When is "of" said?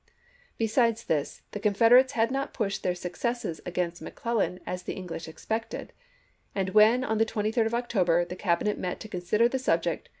7.67-7.75